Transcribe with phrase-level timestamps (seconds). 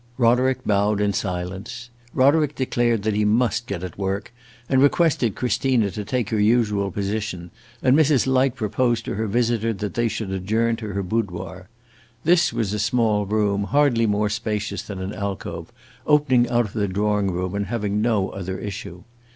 [0.17, 1.91] Rowland bowed in silence.
[2.11, 4.33] Roderick declared that he must get at work
[4.67, 7.51] and requested Christina to take her usual position,
[7.83, 8.25] and Mrs.
[8.25, 11.69] Light proposed to her visitor that they should adjourn to her boudoir.
[12.23, 15.71] This was a small room, hardly more spacious than an alcove,
[16.07, 19.03] opening out of the drawing room and having no other issue.